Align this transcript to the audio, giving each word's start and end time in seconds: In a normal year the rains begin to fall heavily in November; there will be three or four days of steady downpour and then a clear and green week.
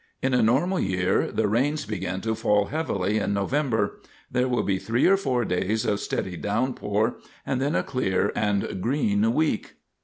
In 0.23 0.33
a 0.33 0.41
normal 0.41 0.79
year 0.79 1.31
the 1.31 1.47
rains 1.47 1.85
begin 1.85 2.21
to 2.21 2.33
fall 2.33 2.65
heavily 2.65 3.19
in 3.19 3.35
November; 3.35 3.99
there 4.31 4.47
will 4.47 4.63
be 4.63 4.79
three 4.79 5.05
or 5.05 5.15
four 5.15 5.45
days 5.45 5.85
of 5.85 5.99
steady 5.99 6.35
downpour 6.37 7.17
and 7.45 7.61
then 7.61 7.75
a 7.75 7.83
clear 7.83 8.31
and 8.35 8.81
green 8.81 9.31
week. 9.35 9.73